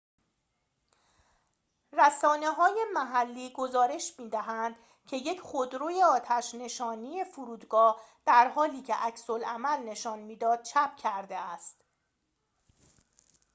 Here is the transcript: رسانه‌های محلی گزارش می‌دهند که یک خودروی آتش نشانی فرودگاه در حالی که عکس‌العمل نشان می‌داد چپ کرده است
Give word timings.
رسانه‌های 1.93 2.85
محلی 2.93 3.49
گزارش 3.53 4.19
می‌دهند 4.19 4.75
که 5.07 5.17
یک 5.17 5.39
خودروی 5.41 6.03
آتش 6.03 6.55
نشانی 6.55 7.23
فرودگاه 7.23 8.01
در 8.25 8.47
حالی 8.49 8.81
که 8.81 8.93
عکس‌العمل 8.95 9.77
نشان 9.89 10.19
می‌داد 10.19 10.63
چپ 10.63 10.97
کرده 10.97 11.37
است 11.37 11.75